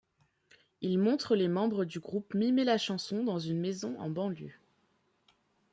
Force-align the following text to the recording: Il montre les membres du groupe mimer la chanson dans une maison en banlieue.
Il 0.81 0.97
montre 0.97 1.35
les 1.35 1.47
membres 1.47 1.85
du 1.85 1.99
groupe 1.99 2.33
mimer 2.33 2.63
la 2.63 2.79
chanson 2.79 3.23
dans 3.23 3.37
une 3.37 3.59
maison 3.59 3.95
en 3.99 4.09
banlieue. 4.09 4.55